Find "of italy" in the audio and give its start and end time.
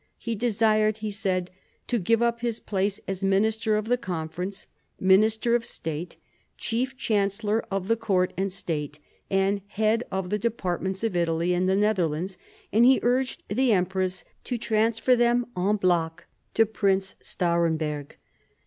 11.03-11.53